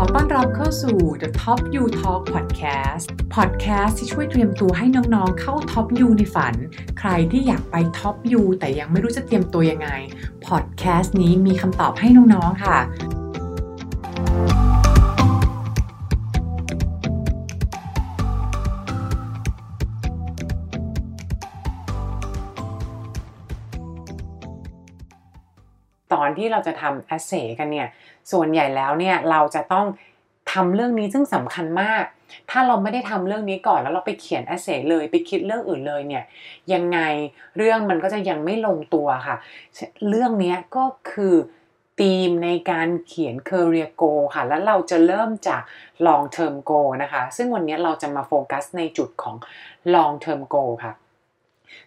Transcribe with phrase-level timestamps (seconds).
[0.00, 3.04] อต้อนรับเข้าสู่ The Top You Talk Podcast
[3.34, 6.54] Podcast ที่ช่วยเตรียมตัวให้น้องๆ เข้า Top You ในฝัน
[6.98, 9.88] ใครที่อยากไป Top You แต่ยังไม่รู้จะเตรียมตัวยังไง
[10.46, 12.78] Podcast นี้มีคำตอบให้น้องๆ ค่ะ
[26.14, 27.88] ตอนที่เราจะทำ essay กันเนี่ย
[28.32, 29.86] ส่วนใหญ่แล้วเนี่ยเราจะต้อง
[30.52, 32.04] ทำเรื่องนี้ซึ่งสำคัญมาก
[32.50, 36.24] ถ้าเราไม่ได้ทำเรื่องนี้ก่อนแล้วเราไปเขียน essay เลย ไปคิดเรื่องอื่นเลยเนี่ย
[36.72, 36.98] ยังไง
[37.56, 39.36] เรื่องมันก็จะยังไม่ลงตัวค่ะ
[40.08, 41.34] เรื่องนี้ก็คือ
[42.00, 45.62] ธีมในการเขียน career goal ค่ะ แล้วเราจะเริ่มจาก
[46.06, 49.36] long term goal นะคะ ซึ่งวันนี้เราจะมาโฟกัสในจุดของ
[49.94, 50.92] long term goal ค่ะ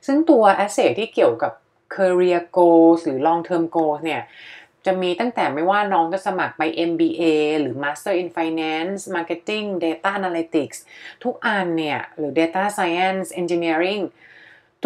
[0.05, 1.51] ซึ่งตัว essay ที่เกี่ยวกับ
[1.95, 4.21] career goals หรือ long term goals เนี่ย
[4.85, 7.23] จะมีตั้งแต่ไม่ว่าน้องจะสมัครไป MBA
[7.61, 10.77] หรือ Master in Finance Marketing Data Analytics
[11.23, 14.03] ทุกอันเนี่ย หรือ Data Science Engineering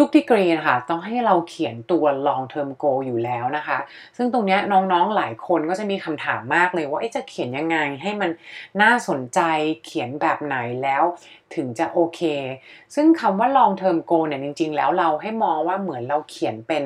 [0.02, 3.78] ุกดีกรีนะคะต้องให้เราเขียนตัว long term goal อยู่แล้วนะคะ
[4.16, 8.30] ซึ่งตรงนี้น้องๆหลายคนก็จะมีคำถามมากเลยว่าจะเขียนยังไงให้มัน
[8.82, 9.40] น่าสนใจ
[9.84, 11.02] เขียนแบบไหนแล้ว
[11.54, 12.20] ถึงจะโอเค
[12.94, 16.82] ซึ่งคำว่า long term goal เนี่ยจริง ๆ แล้วเราให้มองว่าเหมือนเราเขียนเป็น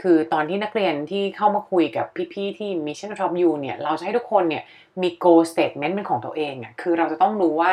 [0.00, 4.64] คือตอนที่นักเรียนที่เข้ามาคุยกับพี่ๆที่ Mission Top U เนี่ยเราจะให้ทุกคนเนี่ย
[5.00, 7.72] มี goal statement เป็นของตัวเองอะคือเราจะต้องรู้ว่า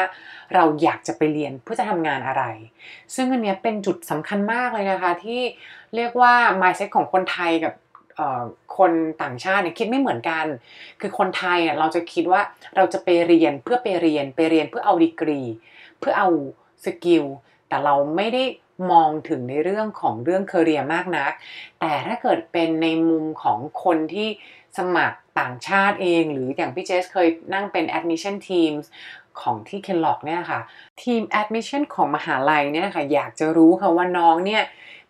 [0.55, 2.43] เราอยากจะไปเรียนเพื่อจะทำงานอะไร
[3.15, 5.41] ซึ่งอันเนี้ยเป็นจุดสำคัญมากเลยนะคะที่
[5.95, 7.73] เรียกว่า mindset ของคนไทยกับ
[8.77, 8.91] คน
[9.23, 10.45] ต่างชาติเนี่ยคิดไม่เหมือนกัน
[11.01, 12.41] คือคนไทยเนี่ยเราจะคิดว่า
[12.75, 15.41] เราจะไปเรียนเพื่อไปเรียนไปเรียนเพื่อเอาดีกรี
[15.99, 16.29] เพื่อเอา
[16.85, 17.25] skill
[17.69, 18.43] แต่เราไม่ได้
[18.91, 21.31] มองถึงในเรื่องของเรื่อง career มากนัก
[21.79, 24.29] แต่ถ้าเกิดเป็นในมุมของคนที่
[24.77, 28.85] สมัครต่างชาติเอง หรืออย่างพี่เจสเคยนั่งเป็น admission teams
[29.41, 30.61] ของที่ Kellogg เนี่ยค่ะ
[31.01, 34.63] ทีม admission ของมหาลัยเนี่ยค่ะ อยากจะรู้ค่ะว่าน้องเนี่ย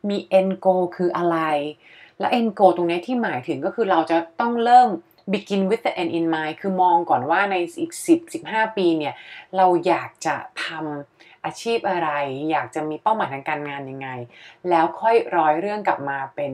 [0.09, 1.38] มี end goal คืออะไร
[2.20, 4.90] และ end goal ตรงนี้ที่หมายถึงก็คือเราจะต้องเริ่ม
[5.34, 7.94] begin with the end in mind คือมองก่อนว่าในอีก
[8.36, 9.14] 10-15 ปีเนี่ย
[9.58, 12.10] เราอยากจะทำ อาชีพอะไร
[12.52, 14.10] อยากจะมีเป้าหมายทางการงานยังไง
[14.70, 16.52] แล้วค่อยร้อยเรื่องกลับมาเป็น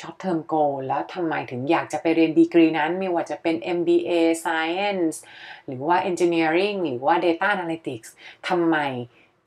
[0.00, 0.54] short term goal
[0.86, 4.10] แล้วทำไมถึงอยากจะไปเรียนดีกรีนั้นไม่ว่าจะเป็น MBA
[4.44, 5.16] Science
[5.66, 8.08] หรือว่า Engineering หรือว่า Data Analytics
[8.48, 8.76] ทำไม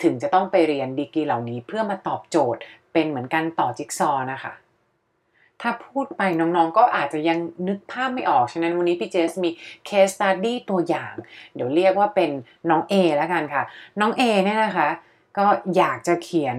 [0.04, 2.62] ถึงจะต้องไปเรียนดีกรีเหล่านี้เพื่อมาตอบโจทย์
[2.94, 4.54] เป็นเหมือนกันต่อจิ๊กซอนะคะ
[5.62, 7.38] ถ้าพูดไปน้องๆ ก็อาจจะยัง
[7.68, 9.50] นึกภาพไม่ออก ฉะนั้นวันนี้พี่เจสมี
[9.88, 11.14] case study ตัวอย่าง
[11.56, 12.32] เดี๋ยวเรียกว่าเป็น
[12.70, 13.64] น้อง A แล้วกันค่ะ
[14.00, 14.90] น้อง A เนี่ยนะคะ
[15.38, 15.46] ก็
[15.78, 16.58] อยากจะเขียน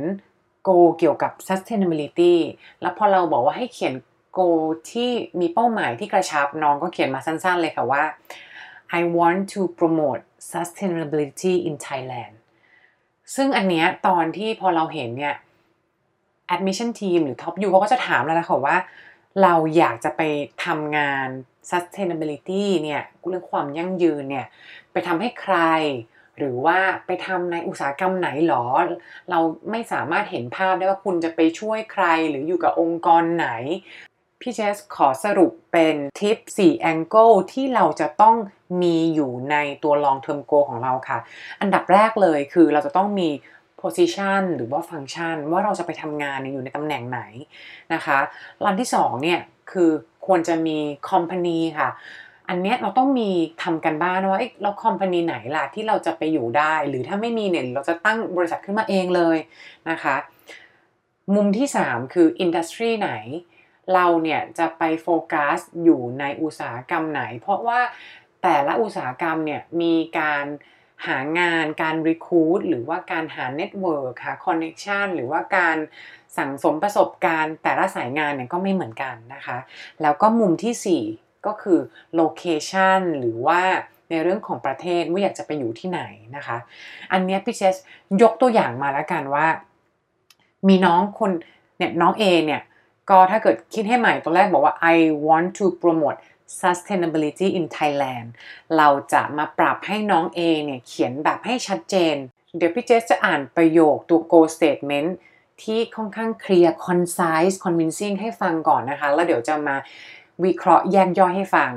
[0.62, 2.34] โกเกี่ยวกับ sustainability
[2.80, 3.94] แล้วพอเราบอกว่าให้เขียน
[4.32, 4.40] โก
[4.90, 5.10] ที่
[5.40, 8.04] มีเป้าหมายที่กระชับน้องก็เขียนมาสั้นๆเลยค่ะว่า
[8.98, 10.22] I want to promote
[10.52, 12.34] sustainability in Thailand
[13.34, 15.34] ซึ่งอันเนี้ยตอนที่พอเราเห็นเนี่ย
[16.54, 18.76] admission team หรือ top u เขาก็จะถามแล้วนะคะว่า
[19.42, 20.22] เราอยากจะไป
[20.64, 21.28] ทำงาน
[21.70, 24.46] sustainability เนี่ยเรื่องความยั่งยืนเนี่ย
[24.92, 25.56] ไปทำให้ใคร
[26.38, 28.64] หรือว่าไปทำในอุตสาหกรรมไหนหรอ
[29.30, 29.38] เรา
[29.70, 33.48] ไม่สามารถเห็นภาพได้ว่าคุณจะไปช่วยใครหรืออยู่กับองค์กรไหน
[34.40, 38.36] พี่เจสขอสรุปเป็นทิป 4 angle ที่เราจะต้อง
[38.82, 41.18] มีอยู่ในตัว long term goal ของเราค่ะ
[41.60, 43.28] อันดับแรกเลยคือเราจะต้องมี
[43.82, 47.20] position หรือว่าฟังก์ชันว่าเราจะไปทำงานอยู่ในตำแหน่งไหน
[47.94, 48.18] นะคะ
[48.64, 49.40] ลันที่2เนี่ย
[49.72, 49.90] คือ
[50.26, 50.78] ควรจะมี
[51.10, 51.90] company ค่ะ
[52.48, 53.30] อันเนี้ยเราต้องมี
[53.62, 59.36] ทำกันบ้านว่าเราคอมพานีไหนล่ะที่เราจะไปอยู่ได้ หรือถ้าไม่มีเนี่ยเราจะตั้งบริษัทขึ้นมาเองเลย
[59.90, 60.16] นะคะ
[61.34, 63.12] มุมที่ 3 คืออินดัสทรีไหน
[63.94, 67.80] เราเนี่ยจะไปโฟกัสอยู่ในอุตสาหกรรมไหน เพราะว่า
[68.42, 70.44] แต่ละอุตสาหกรรมเนี่ยมีการ
[71.06, 75.76] หางานการ recruit หรือว่าการหาเน็ตเวิร์กหาคอนเน c ชันหรือว่าการ
[76.38, 79.58] สั่งสมประสบการณ์ แต่ละสายงานเนี่ยก็ไม่เหมือนกันนะคะ
[80.02, 81.80] แล้วก็มุมที่ 4 ก็คือ
[82.14, 83.60] location หรือว่า
[84.10, 86.02] ในเรื่องของประเทศว่าอยากจะไปอยู่ที่ไหน
[86.36, 86.56] นะคะ
[87.12, 87.76] อันนี้พี่เจส
[88.22, 89.46] ยกตัวอย่างมาแล้วกันว่า
[90.68, 91.30] มีน้องคน
[91.78, 92.62] เนี่ยน้อง A เนี่ย
[93.10, 94.96] ก็ถ้าเกิดคิดให้ใหม่ตัวแรกบอกว่า I
[95.26, 96.18] want to promote
[96.62, 98.28] sustainability in Thailand
[98.76, 102.16] เราจะมาปรับให้น้อง A เนี่ยเขียนแบบให้ชัดเจน
[102.56, 105.10] เดี๋ยวพี่เจสจะอ่านประโยคตัว goal statement
[105.62, 109.76] ที่ค่อนข้างเคลียร์ concise convincing ให้ฟังก่อนนะคะ แล้วเดี๋ยวจะมา
[110.44, 111.70] วิเคราะห์แยกย่อยให้ฟัง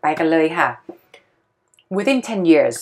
[0.00, 0.68] ไปกันเลยค่ะ
[1.96, 2.76] Within 10 years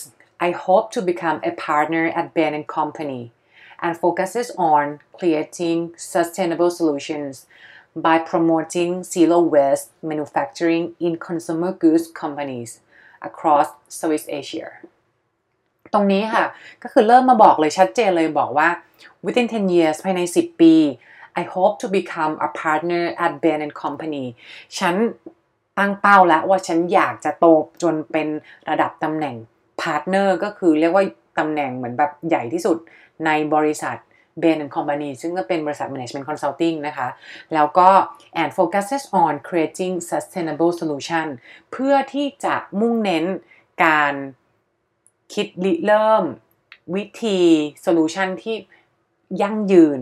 [0.47, 3.23] I hope to become a partner at Ben and Company
[3.83, 4.83] and focuses on
[5.17, 5.79] creating
[6.13, 7.33] sustainable solutions
[7.95, 12.79] by promoting zero waste manufacturing in consumer goods companies
[13.27, 13.67] across
[13.97, 14.67] Southeast Asia
[15.93, 16.45] ตรงนี้ค่ะ
[16.83, 18.69] ก็คือเริ่มมาบอกเลยชัดเจนเลยบอกว่า
[19.25, 20.73] within 10 years ภายใน 10 ปี
[21.41, 24.25] I hope to become a partner at Bain and Company
[24.79, 24.95] ฉัน
[25.77, 27.45] ตั้งเป้าแล้วว่าฉันอยากจะโต
[27.83, 28.27] จนเป็น
[28.69, 29.35] ระดับตำแหน่ง
[29.81, 31.03] partner ก็คือเรียกว่า
[31.39, 32.77] ตำแหน่งเหมือนแบบใหญ่ที่สุด
[33.25, 33.97] ในบริษัท
[34.41, 37.07] Bain and Company ซึ่งก็เป็นบริษัท Management Consulting นะคะ
[37.53, 37.89] แล้วก็
[38.41, 41.27] and focuses on creating sustainable solution
[41.71, 43.25] เพื่อที่จะมุ่งเน้น
[43.83, 44.13] การ
[45.33, 46.25] คิดริเริ่ม
[46.95, 47.39] วิธี
[47.81, 48.55] โซลูชันที่
[49.41, 49.99] ยั่งยืน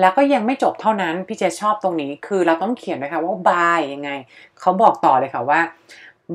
[0.00, 4.10] แล้วก็ยังไม่จบเท่านั้น พี่เจชอบตรงนี้คือเราต้องเขียนนะคะว่า by ยังไง
[4.60, 5.60] เขาบอกต่อเลยค่ะว่า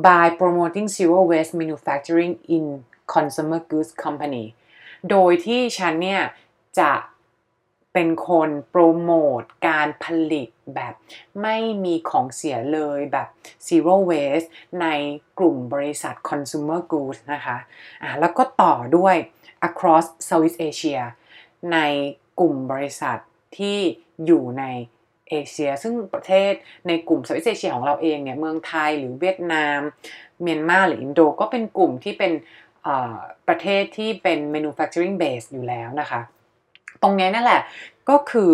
[0.05, 2.65] by promoting zero waste manufacturing in
[3.13, 4.45] consumer goods company
[5.09, 6.21] โดยที่ฉันเนี่ย
[6.79, 6.91] จะ
[7.97, 10.93] เป็นคนโปรโมทการผลิตแบบ
[11.41, 13.27] ไม่มีของเสียเลยแบบ
[13.67, 14.47] zero waste
[14.81, 14.87] ใน
[15.39, 19.15] กลุ่มบริษัท consumer goods นะคะะแล้วก็ต่อด้วย
[19.67, 21.01] across Southeast Asia
[21.73, 21.77] ใน
[22.39, 23.17] กลุ่มบริษัท
[23.57, 23.79] ที่
[24.25, 24.63] อยู่ใน
[25.29, 26.51] เอเชีย ซึ่งประเทศ
[26.87, 29.79] ในกลุ่ม Southeast Asia ของเราเองเนี่ยเมืองไทยหรือเวียดนาม
[30.41, 32.31] เมียนมาหรืออินโดก็เป็นกลุ่มที่เป็น
[33.47, 36.21] ประเทศที่เป็น manufacturing base อยู่แล้วนะคะ
[37.01, 37.61] ตรงนี้นั่นแหละ
[38.09, 38.51] ก็คือ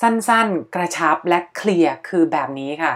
[0.00, 2.94] สั้นๆ กระชับและเคลียร์คือแบบนี้ค่ะ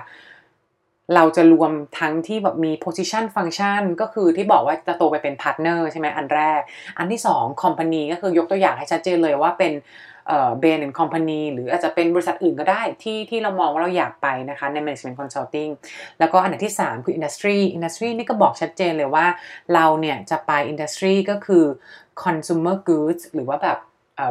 [1.14, 6.60] เราจะรวมทั้งที่แบบมี position function ก็คือที่บอกว่าจะโตไปเป็น partner ใช่ไหมอันแรก
[6.99, 9.72] อันที่ 2 company ก็คือยกตัวอย่างให้ชัดเจนเลยว่าเป็น
[10.28, 15.70] เอ่อ Bain and Company หรืออาจจะเป็นบริษัทอื่นก็ได้ที่ที่เรามองว่าเราอยากไปนะคะใน management consulting
[16.19, 19.26] แล้วก็อันที่ 3 คือ industry industry นี่ก็บอกชัดเจนเลยว่า
[19.75, 21.64] เราเนี่ยจะไป industry ก็คือ
[22.22, 23.78] consumer goods หรือว่าแบบ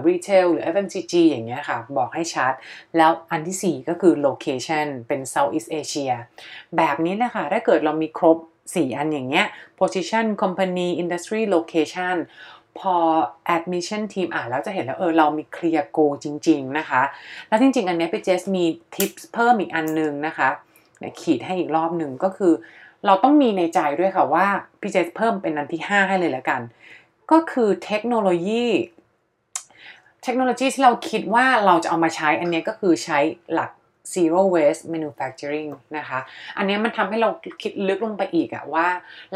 [0.07, 2.53] รีเทลหรือ FMCG อย่างเงี้ยค่ะ บอกให้ชัด
[2.97, 6.13] แล้วอันที่ 4 ก็คือ location เป็น Southeast Asia
[6.77, 8.37] แบบนี้นะคะถ้าเกิดเรามีครบ
[8.67, 9.45] 4 อันอย่างเงี้ย
[9.79, 12.15] position company industry location
[12.79, 12.95] พอ
[13.55, 17.01] admission team อ่านแล้วจะเห็นแล้วเออเรามี clear goal จริง ๆ นะคะ
[17.47, 20.49] แล้วจริง ๆ อันนี้พี่เจสมี tips เพิ่มอีกอันนึงนะคะ
[21.21, 22.53] ขีดให้อีกรอบหนึ่งก็คือ
[23.05, 24.47] เราต้องมีในใจด้วยค่ะว่า
[24.81, 26.61] พี่เจสเพิ่มเป็นอันที่ 5 ให้เลยแล้วกัน
[27.31, 28.65] ก็คือเทคโนโลยี
[30.23, 33.19] เทคโนโลยีที่เราคิดว่าเราจะเอามาใช้อันนี้ก็คือใช้
[33.53, 33.71] หลัก
[34.13, 36.19] zero waste manufacturing นะคะ
[36.57, 37.29] อันนี้มันทำให้เรา
[37.61, 38.87] คิดลึกลงไปอีกอะว่า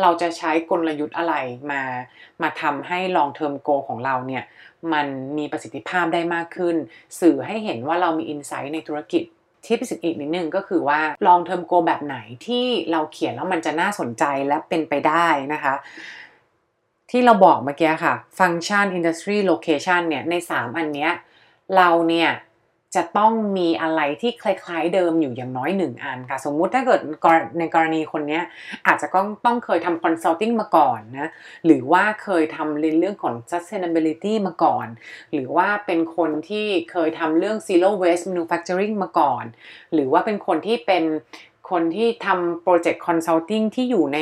[0.01, 1.33] เราจะใช้กลยุทธ์อะไร
[1.71, 1.81] มา
[2.41, 4.43] มาทำให้ long term goal ของเราเนี่ย
[4.93, 6.75] มันมีประสิทธิภาพได้มากขึ้น
[7.19, 9.23] สื่อให้เห็นว่าเรามี insight ในธุรกิจ
[9.65, 15.73] ที่พิเศษอีกนิดนึงก็คือว่า long term goal แบบไหนที่เราเขียนแล้วมันจะน่าสนใจและเป็นไปได้นะคะ
[17.11, 21.11] ที่เราบอกเมื่อกี้ค่ะฟังก์ชัน industry location เนี่ยใน 3 อันเนี้ย
[21.75, 22.29] เราเนี่ย
[22.95, 27.01] จะต้องมีอะไรที่คล้ายๆเดิมอยู่อย่างน้อย1อันค่ะ สมมุติถ้าเกิด
[27.59, 28.39] ในกรณีคนนี้
[28.87, 31.29] อาจจะต้องต้องเคยทำ consulting มาก่อนนะ
[31.65, 34.87] หรือว่าเคยทำเรื่องของ sustainability มาก่อน
[35.33, 39.43] หรือว่าเป็นคนที่เคยทำเรื่อง zero waste manufacturing มาก่อน
[39.93, 41.03] หรือว่าเป็นคนที่เป็น
[41.69, 44.19] คนที่ทำโปรเจกต์ consulting ที่อยู่ใน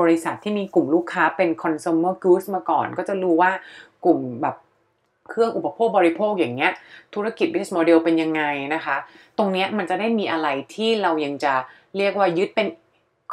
[0.00, 3.50] บริษัทที่มีกลุ่มลูกค้าเป็น consumer goods มาก่อน ก็จะรู้ว่า
[4.04, 4.56] กลุ่มแบบ
[5.28, 6.72] เครื่องอุปโภคบริโภคอย่างเงี้ย
[7.14, 8.42] ธุรกิจ business model เป็นยังไง
[8.74, 8.96] นะคะ
[9.38, 11.54] ตรงเนี้ยมันจะได้มีอะไรที่เรายังจะ
[11.96, 12.68] เรียกว่ายึดเป็น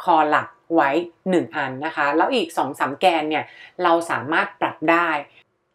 [0.02, 0.90] คอหลักไว้
[1.24, 3.44] 1 อันนะคะ แล้วอีก2อสแกนเนี่ย
[3.82, 5.08] เราสามารถปรับได้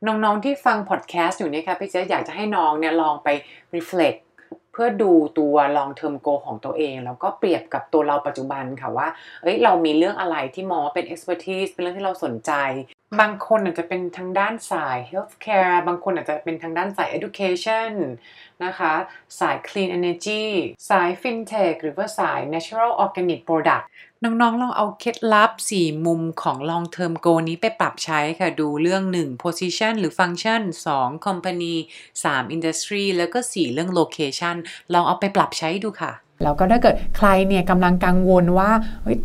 [0.08, 3.28] น้องๆที่ฟังพอดแคสต์อยู่เนี่ยค่ะพี่เจ๊อยากจะให้น้องเนี่ยลองไป
[3.76, 4.20] reflect
[4.74, 9.08] เพื่อดูตัว long term goal ของตัวเอง แล้วก็เปรียบกับตัวเราปัจจุบันค่ะว่า
[9.44, 12.52] เอ้ยเรามีเรื่องอะไรที่มองว่าเป็น expertise เป็นเรื่องที่เราสนใจ
[13.20, 17.92] บางคนอาจจะเป็นทางด้านสาย healthcare บางคนอาจจะเป็นทางด้านสาย education
[18.64, 18.94] นะคะ
[19.40, 20.44] สาย clean energy
[20.90, 23.86] สาย fintech หรือว่าสาย natural organic product
[24.24, 30.62] น้องๆ ลองเอาเคล็ดลับ 4 มุมของ long term goal นี้ไปปรับใช้ค่ะ ดูเรื่อง 1 position หรือ function
[30.96, 31.76] 2 company
[32.24, 34.56] 3 industry แล้วก็ 4 เรื่อง location
[34.94, 38.72] ลองเอาไปปรับใช้ดูค่ะ แล้วก็ถ้าเกิดใครเนี่ยกำลังกังวลว่า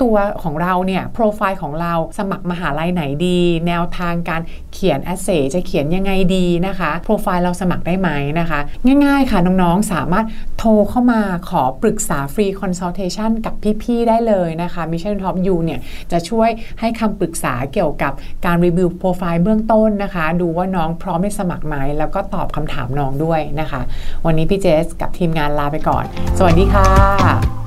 [0.02, 8.10] ตัวของเราเนี่ยโปรไฟล์ของเราสมัครมหาลัยไหนดี แนวทางการเขียน essay จะเขียนยังไงดีนะคะโปรไฟล์เราสมัครได้ไหม
[8.40, 8.60] นะคะ
[9.04, 10.26] ง่ายๆค่ะน้องๆสามารถ
[10.58, 15.80] โทรเข้ามาขอปรึกษา free consultation กับพี่ๆได้เลยนะคะ Mission Top U เนี่ย
[16.12, 16.48] จะช่วย
[16.80, 18.12] ให้คำปรึกษาเกี่ยวกับ
[18.46, 23.80] การรีวิวโปรไฟล์เบื้องต้นนะคะ ดูว่าน้องพร้อมให้สมัครไหมแล้วก็ตอบคำถามน้องด้วยนะคะ
[24.26, 26.04] วันนี้พี่เจสกับทีมงานลาไปก่อน
[26.38, 27.57] สวัสดีค่ะค่ะ